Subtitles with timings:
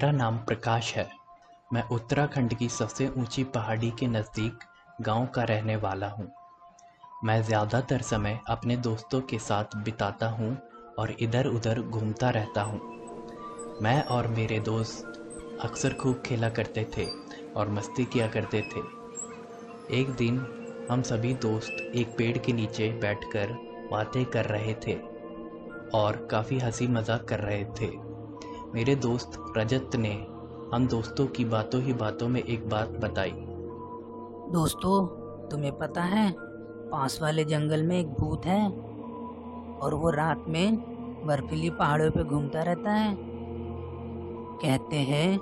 [0.00, 1.06] मेरा नाम प्रकाश है
[1.72, 4.60] मैं उत्तराखंड की सबसे ऊँची पहाड़ी के नज़दीक
[5.00, 6.30] गाँव का रहने वाला हूँ।
[7.24, 10.56] मैं ज़्यादातर समय अपने दोस्तों के साथ बिताता हूँ
[10.98, 12.80] और इधर-उधर घूमता रहता हूँ।
[13.82, 17.06] मैं और मेरे दोस्त अक्सर खूब खेला करते थे
[17.56, 18.80] और मस्ती किया करते थे
[20.00, 20.44] एक दिन
[20.90, 23.56] हम सभी दोस्त एक पेड़ के नीचे बैठकर
[23.92, 24.98] बातें कर रहे थे
[25.94, 28.09] और काफ़ी हँसी मज़ाक कर रहे थे
[28.74, 30.12] मेरे दोस्त रजत ने
[30.74, 33.30] हम दोस्तों की बातों ही बातों में एक बात बताई।
[34.52, 35.06] दोस्तों
[35.48, 36.34] तुम्हें पता है
[36.90, 38.68] पास वाले जंगल में एक भूत है
[39.78, 40.76] और वो रात में
[41.26, 43.16] बर्फीली पहाड़ों पे घूमता रहता है।
[44.62, 45.38] कहते हैं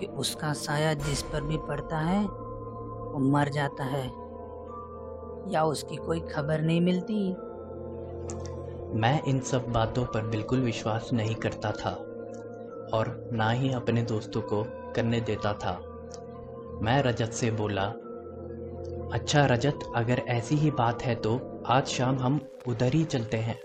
[0.00, 4.04] कि उसका साया जिस पर भी पड़ता है वो मर जाता है
[5.52, 7.30] या उसकी कोई खबर नहीं मिलती।
[8.98, 12.07] मैं इन सब बातों पर बिल्कुल विश्वास नहीं करता था।
[12.92, 14.62] और ना ही अपने दोस्तों को
[14.96, 15.72] करने देता था।
[16.82, 17.84] मैं रजत से बोला
[19.12, 23.58] अच्छा रजत, अगर ऐसी ही बात है तो आज शाम हम उधर ही चलते हैं।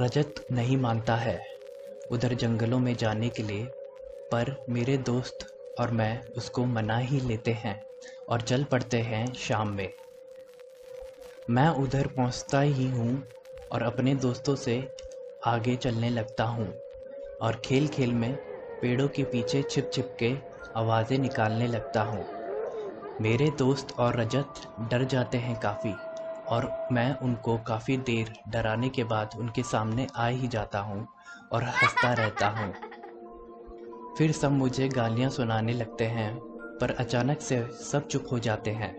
[0.00, 1.38] रजत नहीं मानता है
[2.12, 3.64] उधर जंगलों में जाने के लिए,
[4.32, 5.46] पर मेरे दोस्त
[5.80, 7.80] और मैं उसको मना ही लेते हैं
[8.28, 9.88] और चल पड़ते हैं शाम में।
[11.50, 13.22] मैं उधर पहुँचता ही हूँ
[13.72, 14.82] और अपने दोस्तों से
[15.46, 16.72] आगे चलने लगता हूँ
[17.42, 18.47] और खेल खेल में
[18.82, 20.34] पेड़ों के पीछे छिप छिप के
[20.76, 22.24] आवाज़ें निकालने लगता हूँ।
[23.20, 25.94] मेरे दोस्त और रजत डर जाते हैं काफ़ी,
[26.48, 31.06] और मैं उनको काफ़ी देर डराने के बाद उनके सामने आ ही जाता हूँ
[31.52, 32.72] और हंसता रहता हूँ।
[34.18, 36.38] फिर सब मुझे गालियाँ सुनाने लगते हैं,
[36.80, 38.94] पर अचानक से सब चुप हो जाते हैं।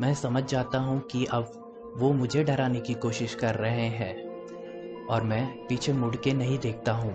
[0.00, 4.14] मैं समझ जाता हूँ कि अब वो मुझे डराने की कोशिश कर रहे हैं,
[5.06, 7.12] और मैं पीछे मुड़ के नहीं देखता हूँ।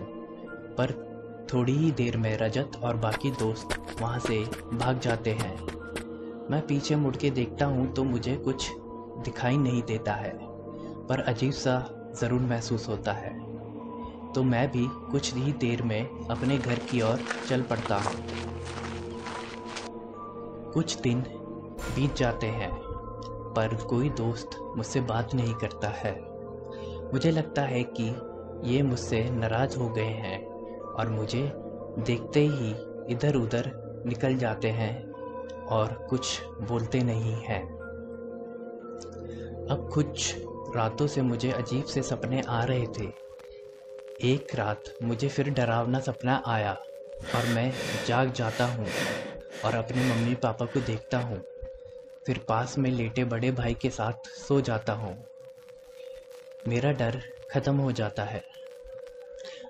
[0.77, 1.08] पर
[1.53, 4.39] थोड़ी ही देर में रजत और बाकी दोस्त वहाँ से
[4.73, 5.55] भाग जाते हैं।
[6.51, 8.69] मैं पीछे मुड़ के देखता हूँ तो मुझे कुछ
[9.25, 10.31] दिखाई नहीं देता है,
[11.07, 11.77] पर अजीब सा
[12.21, 13.33] ज़रूर महसूस होता है।
[14.33, 18.15] तो मैं भी कुछ ही देर में अपने घर की ओर चल पड़ता हूँ।
[20.73, 21.19] कुछ दिन
[21.95, 22.71] बीत जाते हैं,
[23.55, 26.13] पर कोई दोस्त मुझसे बात नहीं करता है।
[27.13, 28.09] मुझे लगता है कि
[28.71, 30.48] ये मुझसे नाराज़ हो गए हैं।
[30.99, 31.51] और मुझे
[31.99, 32.69] देखते ही
[33.09, 33.71] इधर उधर
[34.05, 35.11] निकल जाते हैं
[35.65, 37.63] और कुछ बोलते नहीं हैं।
[39.69, 40.35] अब कुछ
[40.75, 43.07] रातों से मुझे अजीब से सपने आ रहे थे।
[44.23, 46.73] एक रात मुझे फिर डरावना सपना आया
[47.35, 47.71] और मैं
[48.07, 48.87] जाग जाता हूँ
[49.65, 51.41] और अपने मम्मी पापा को देखता हूँ।
[52.25, 55.25] फिर पास में लेटे बड़े भाई के साथ सो जाता हूँ।
[56.67, 57.21] मेरा डर
[57.51, 58.43] खत्म हो जाता है।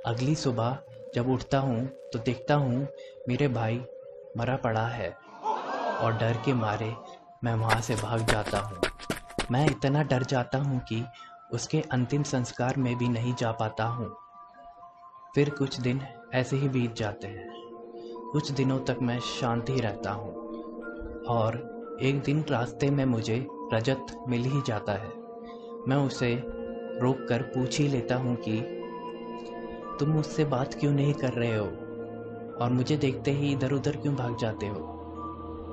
[0.06, 0.78] अगली सुबह
[1.14, 2.88] जब उठता हूँ तो देखता हूँ,
[3.28, 3.82] मेरे भाई
[4.38, 5.10] मरा पड़ा है
[6.02, 6.96] और डर के मारे
[7.44, 8.82] मैं वहाँ से भाग जाता हूँ।
[9.52, 11.06] मैं इतना डर जाता हूँ कि
[11.52, 14.16] उसके अंतिम संस्कार में भी नहीं जा पाता हूँ।
[15.36, 16.02] फिर कुछ दिन
[16.34, 17.48] ऐसे ही बीत जाते हैं।
[18.32, 20.34] कुछ दिनों तक मैं शांत रहता हूँ
[21.28, 21.56] और
[22.02, 25.14] एक दिन रास्ते में मुझे रजत मिल ही जाता है।
[25.88, 26.44] मैं उसे
[27.02, 28.79] रोक कर पूछ ही लेता हूँ कि
[30.00, 31.66] तुम मुझसे बात क्यों नहीं कर रहे हो?
[32.62, 34.80] और मुझे देखते ही इधर उधर क्यों भाग जाते हो?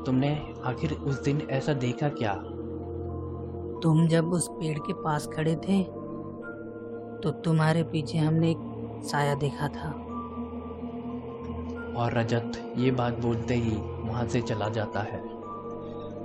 [0.06, 2.32] तुमने आखिर उस दिन ऐसा देखा क्या?
[3.82, 5.82] तुम जब उस पेड़ के पास खड़े थे
[7.22, 9.88] तो तुम्हारे पीछे हमने एक साया देखा था।
[11.96, 13.76] और रजत ये बात बोलते ही
[14.08, 15.20] वहाँ से चला जाता है।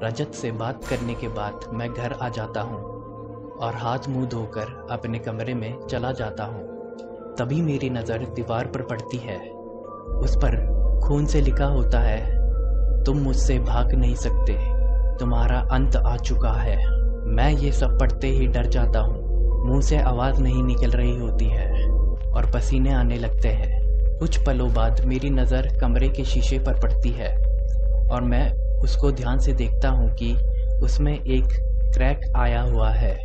[0.03, 2.81] रजत से बात करने के बाद मैं घर आ जाता हूँ
[3.53, 6.80] और हाथ मुँह धोकर अपने कमरे में चला जाता हूँ।
[7.41, 9.37] तभी मेरी नज़र दीवार पर पड़ती है।
[10.17, 10.55] उस पर
[11.03, 12.19] खून से लिखा होता है,
[13.03, 14.53] तुम मुझसे भाग नहीं सकते।
[15.19, 16.75] तुम्हारा अंत आ चुका है।
[17.27, 21.45] मैं ये सब पढ़ते ही डर जाता हूँ। मुँह से आवाज़ नहीं निकल रही होती
[21.45, 21.71] है
[22.31, 27.09] और पसीने आने लगते हैं। कुछ पलों बाद मेरी नज़र कमरे के शीशे पर पड़ती
[27.09, 27.35] है
[28.11, 30.33] और मैं उसको ध्यान से देखता हूँ कि
[30.83, 31.47] उसमें एक
[31.93, 33.17] क्रैक आया हुआ है।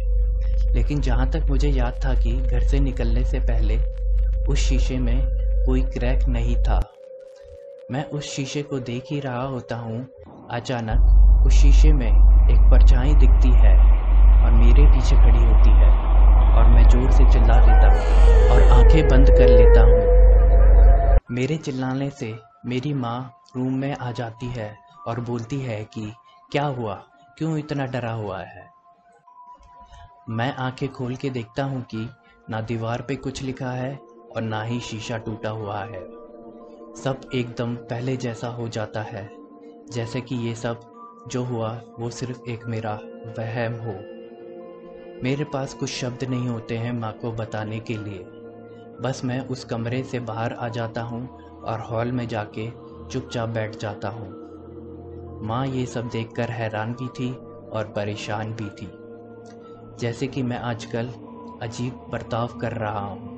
[0.75, 3.79] लेकिन जहाँ तक मुझे याद था कि घर से निकलने से पहले
[4.49, 5.27] उस शीशे में
[5.67, 6.93] कोई क्रैक नहीं था।
[7.91, 10.07] मैं उस शीशे को देख ही रहा होता हूँ।
[10.51, 13.77] अचानक उस शीशे में एक परछाई दिखती है
[14.45, 15.91] और मेरे पीछे खड़ी होती है
[16.57, 22.11] और मैं ज़ोर से चिल्ला देता हूँ और आँखें बंद कर लेता हूँ। मेरे चिल्लाने
[22.11, 24.77] से मेरी माँ रूम में आ जाती है
[25.07, 26.13] और बोलती है कि,
[26.53, 26.95] क्या हुआ?
[27.39, 28.71] क्यों इतना डरा हुआ है?
[30.29, 32.11] मैं आँखें खोल के देखता हूँ कि
[32.51, 34.06] ना दीवार पे कुछ लिखा है
[34.37, 36.05] और ना ही शीशा टूटा हुआ है।
[37.05, 39.31] सब एकदम पहले जैसा हो जाता है।
[39.91, 40.81] जैसे कि ये सब
[41.29, 43.01] जो हुआ, वो सिर्फ़ एक मेरा
[43.39, 43.95] वहम हो।
[45.23, 48.27] मेरे पास कुछ शब्द नहीं होते हैं माँ को बताने के लिए।
[49.01, 51.29] बस मैं उस कमरे से बाहर आ जाता हूँ
[51.61, 52.71] और हॉल में जाके
[53.11, 54.29] चुपचाप बैठ जाता हूँ।
[55.43, 57.33] माँ ये सब देखकर हैरान भी थी
[57.73, 58.91] और परेशान भी थी।
[60.01, 61.07] जैसे कि मैं आजकल
[61.63, 63.36] अजीब बर्ताव कर रहा हूँ।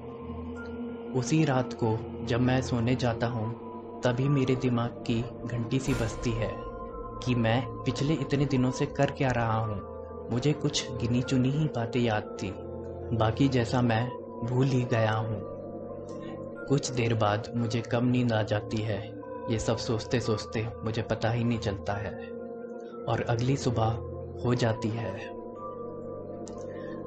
[1.14, 3.68] उसी रात को जब मैं सोने जाता हूँ,
[4.00, 6.54] तभी मेरे दिमाग की घंटी सी बजती है
[7.24, 9.98] कि मैं पिछले इतने दिनों से कर क्या रहा हूँ।
[10.30, 12.54] मुझे कुछ गिनी चुनी ही बातें याद थी।
[13.16, 14.08] बाकी जैसा मैं
[14.44, 15.42] भूल ही गया हूँ।
[16.66, 19.20] कुछ देर बाद मुझे कम नींद आ जाती है।
[19.50, 22.12] ये सब सोचते सोचते मुझे पता ही नहीं चलता है।
[23.08, 23.86] और अगली सुबह
[24.44, 25.38] हो जाती है।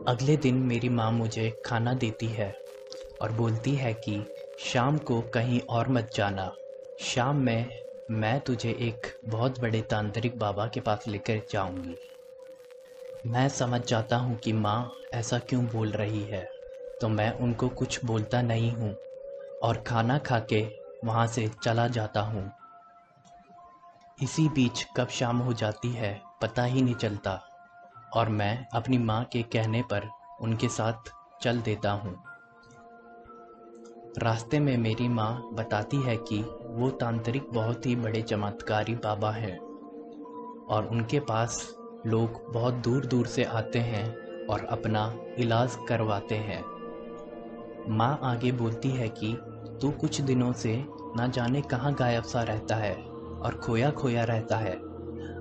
[0.08, 2.61] अगले दिन मेरी माँ मुझे खाना देती है।
[3.22, 4.22] और बोलती है कि,
[4.60, 6.52] शाम को कहीं और मत जाना।
[7.00, 7.70] शाम में
[8.10, 11.96] मैं तुझे एक बहुत बड़े तांत्रिक बाबा के पास लेकर जाऊँगी।
[13.28, 16.48] मैं समझ जाता हूँ कि माँ ऐसा क्यों बोल रही है
[17.02, 18.96] तो मैं उनको कुछ बोलता नहीं हूँ
[19.62, 20.62] और खाना खा के
[21.06, 22.52] वहाँ से चला जाता हूँ।
[24.24, 27.40] इसी बीच कब शाम हो जाती है, पता ही नहीं चलता
[28.14, 30.10] और मैं अपनी माँ के कहने पर
[30.42, 32.31] उनके साथ चल देता हूँ।
[34.16, 39.58] रास्ते में मेरी माँ बताती है कि वो तांत्रिक बहुत ही बड़े चमत्कारी बाबा हैं
[40.68, 41.76] और उनके पास
[42.06, 44.04] लोग बहुत दूर दूर से आते हैं
[44.46, 45.06] और अपना
[45.40, 46.64] इलाज करवाते हैं।
[47.90, 49.34] माँ आगे बोलती है कि,
[49.82, 50.76] तू कुछ दिनों से
[51.16, 54.76] ना जाने कहाँ गायब सा रहता है और खोया खोया रहता है।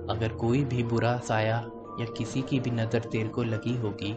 [0.09, 1.63] अगर कोई भी बुरा साया
[1.99, 4.13] या किसी की भी नज़र तेरे को लगी होगी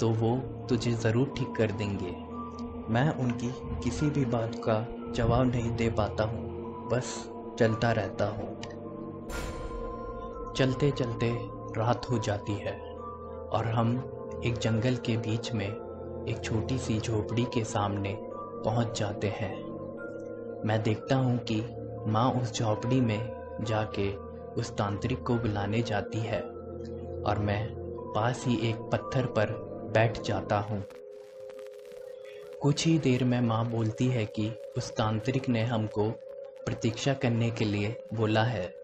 [0.00, 0.36] तो वो
[0.68, 2.23] तुझे ज़रूर ठीक कर देंगे।
[2.90, 3.50] मैं उनकी
[3.84, 8.60] किसी भी बात का जवाब नहीं दे पाता हूँ। बस चलता रहता हूँ।
[10.52, 11.30] चलते चलते
[11.76, 12.72] रात हो जाती है
[13.52, 13.96] और हम
[14.44, 15.68] एक जंगल के बीच में
[16.28, 18.18] एक छोटी सी झोपड़ी के सामने
[18.64, 19.54] पहुँच जाते हैं।
[20.64, 21.62] मैं देखता हूँ कि
[22.06, 24.14] माँ उस झोपड़ी में जाके
[24.60, 26.40] उस तांत्रिक को बुलाने जाती है
[27.22, 27.74] और मैं
[28.14, 29.46] पास ही एक पत्थर पर
[29.94, 30.84] बैठ जाता हूँ।
[32.64, 36.10] कुछ ही देर में माँ बोलती है कि उस तांत्रिक ने हमको
[36.66, 38.74] प्रतीक्षा करने के लिए बोला है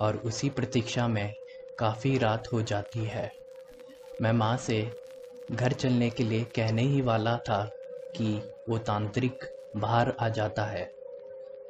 [0.00, 1.34] और उसी प्रतीक्षा में
[1.78, 3.32] काफ़ी रात हो जाती है।
[4.20, 4.92] मैं माँ से
[5.52, 7.70] घर चलने के लिए कहने ही वाला था
[8.16, 9.44] कि वो तांत्रिक
[9.76, 10.90] बाहर आ जाता है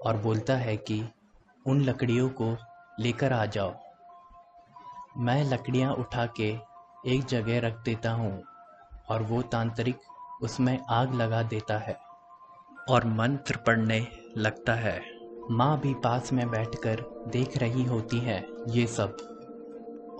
[0.02, 1.04] और बोलता है कि
[1.66, 2.56] उन लकड़ियों को
[3.00, 3.74] लेकर आ जाओ।
[5.16, 6.56] मैं लकड़ियाँ उठा के
[7.06, 8.42] एक जगह रख देता हूँ
[9.08, 9.96] और वो तांत्रिक
[10.42, 11.96] उसमें आग लगा देता है
[12.90, 15.02] और मंत्र पढ़ने लगता है।
[15.50, 19.16] माँ भी पास में बैठकर देख रही होती है ये सब।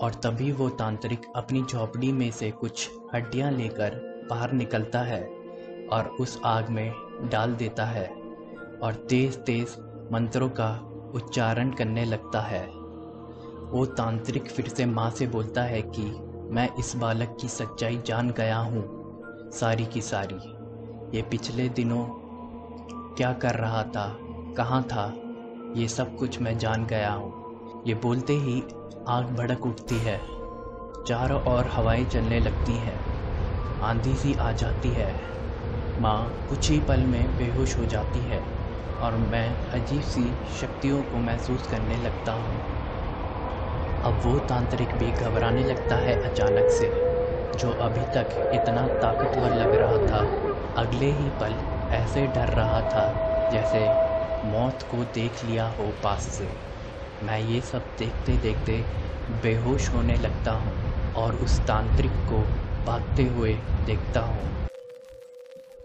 [0.00, 3.94] और तभी वो तांत्रिक अपनी झोपड़ी में से कुछ हड्डियाँ लेकर
[4.31, 5.22] बाहर निकलता है
[5.93, 6.93] और उस आग में
[7.32, 8.06] डाल देता है
[8.82, 9.76] और तेज तेज
[10.12, 10.70] मंत्रों का
[11.14, 12.67] उच्चारण करने लगता है।
[13.70, 16.02] वो तांत्रिक फिर से माँ से बोलता है कि,
[16.50, 19.04] मैं इस बालक की सच्चाई जान गया हूँ।
[19.55, 20.35] सारी की सारी।
[21.17, 22.06] ये पिछले दिनों
[23.15, 24.19] क्या कर रहा था,
[24.56, 25.15] कहाँ था,
[25.77, 28.61] ये सब कुछ मैं जान गया हूँ। ये बोलते ही
[29.08, 30.19] आग भड़क उठती है।
[31.06, 32.99] चारों ओर हवाएँ चलने लगती हैं।
[33.82, 35.13] आंधी सी आ जाती है।
[36.01, 38.41] माँ कुछ ही पल में बेहोश हो जाती है
[39.01, 42.58] और मैं अजीब सी शक्तियों को महसूस करने लगता हूँ।
[44.05, 47.04] अब वो तांत्रिक भी घबराने लगता है अचानक से।
[47.55, 50.23] जो अभी तक इतना ताकतवर लग रहा था,
[50.77, 51.56] अगले ही पल
[51.93, 53.06] ऐसे डर रहा था
[53.51, 53.89] जैसे
[54.44, 56.53] मौत को देख लिया हो पास से।
[57.23, 58.84] मैं ये सब देखते देखते
[59.31, 60.82] बेहोश होने लगता हूँ
[61.15, 62.43] और उस तांत्रिक को
[62.87, 64.53] भागते हुए देखता हूँ।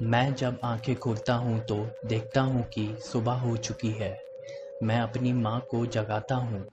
[0.01, 4.17] मैं जब आँखें खोलता हूँ तो देखता हूँ कि सुबह हो चुकी है।
[4.83, 6.65] मैं अपनी माँ को जगाता हूँ।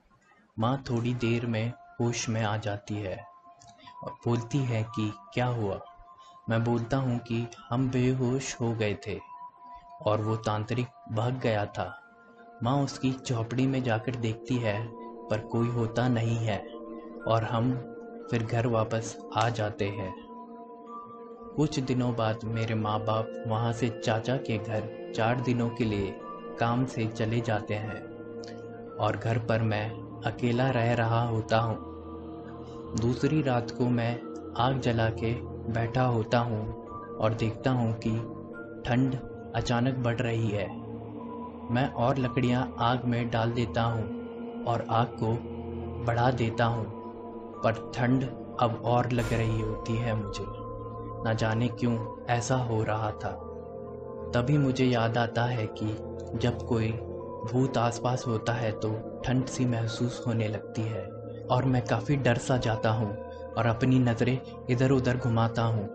[0.57, 3.25] माँ थोड़ी देर में होश में आ जाती है।
[4.03, 5.79] और बोलती है कि क्या हुआ?
[6.49, 9.19] मैं बोलता हूँ कि हम बेहोश हो गए थे
[10.01, 12.03] और वो तांत्रिक भाग गया था।
[12.63, 14.87] माँ उसकी झोपड़ी में जाकर देखती है,
[15.29, 16.59] पर कोई होता नहीं है
[17.27, 17.73] और हम
[18.31, 20.13] फिर घर वापस आ जाते हैं।
[21.55, 26.15] कुछ दिनों बाद मेरे माँ बाप वहाँ से चाचा के घर चार दिनों के लिए
[26.59, 28.01] काम से चले जाते हैं
[28.95, 29.89] और घर पर मैं
[30.21, 31.96] अकेला रह रहा होता हूँ।
[32.95, 34.19] दूसरी रात को मैं
[34.57, 35.33] आग जला के
[35.73, 36.85] बैठा होता हूँ
[37.17, 38.11] और देखता हूँ कि
[38.85, 39.15] ठंड
[39.55, 40.67] अचानक बढ़ रही है।
[41.71, 45.33] मैं और लकड़ियाँ आग में डाल देता हूँ और आग को
[46.05, 46.85] बढ़ा देता हूँ,
[47.63, 48.23] पर ठंड
[48.59, 50.45] अब और लग रही होती है मुझे।
[51.29, 53.31] न जाने क्यों ऐसा हो रहा था।
[54.35, 55.87] तभी मुझे याद आता है कि
[56.37, 56.91] जब कोई
[57.53, 61.16] भूत आसपास होता है तो ठंड सी महसूस होने लगती है।
[61.51, 63.17] और मैं काफ़ी डर सा जाता हूँ
[63.57, 64.39] और अपनी नज़रें
[64.69, 65.89] इधर उधर घुमाता हूँ।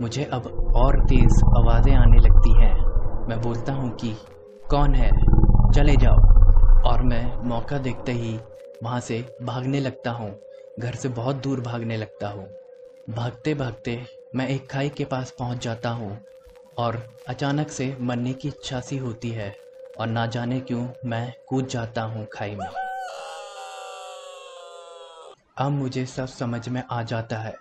[0.00, 2.74] मुझे अब और तेज़ आवाज़ें आने लगती हैं।
[3.28, 4.16] मैं बोलता हूँ कि,
[4.70, 5.10] कौन है?
[5.72, 6.16] चले जाओ।
[6.90, 8.40] और मैं मौका देखते ही
[8.82, 10.40] वहाँ से भागने लगता हूँ।
[10.78, 12.48] घर से बहुत दूर भागने लगता हूँ।
[13.10, 14.02] भागते भागते
[14.34, 16.18] मैं एक खाई के पास पहुँच जाता हूँ
[16.78, 19.56] और अचानक से मरने की इच्छा सी होती है
[19.98, 22.83] और ना जाने क्यों मैं कूद जाता हूँ खाई में।
[25.56, 27.54] अब मुझे सब समझ में आ जाता है।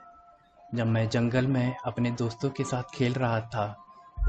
[0.76, 3.78] जब मैं जंगल में अपने दोस्तों के साथ खेल रहा था,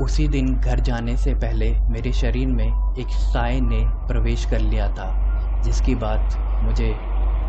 [0.00, 4.88] उसी दिन घर जाने से पहले मेरे शरीर में एक साय ने प्रवेश कर लिया
[4.88, 5.08] था,
[5.64, 6.94] जिसकी बात मुझे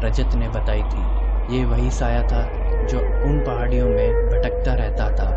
[0.03, 2.43] रजत ने बताई थी। ये वही साया था
[2.85, 5.29] जो उन पहाड़ियों में भटकता रहता था।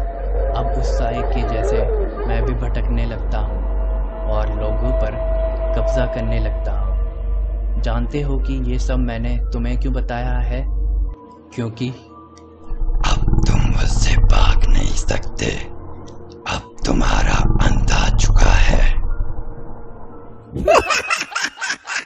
[0.61, 1.83] अब उस साय के जैसे
[2.27, 3.59] मैं भी भटकने लगता हूँ
[4.31, 5.17] और लोगों पर
[5.77, 6.88] कब्जा करने लगता हूँ।
[7.83, 10.65] जानते हो कि ये सब मैंने तुम्हें क्यों बताया है?
[11.55, 11.89] क्योंकि
[13.07, 15.47] अब तुम मुझसे भाग नहीं सकते।
[16.55, 17.58] अब तुम्हारा